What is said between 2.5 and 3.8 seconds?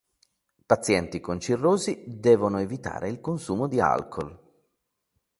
evitare il consumo di